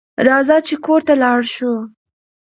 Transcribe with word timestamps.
راځه 0.27 0.57
چې 0.67 0.75
کور 0.85 1.01
ته 1.07 1.13
لاړ 1.23 1.39
شو 1.55 1.73